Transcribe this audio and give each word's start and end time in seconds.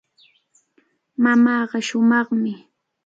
Mamaaqa 1.23 1.77
shumaqmi. 1.87 2.53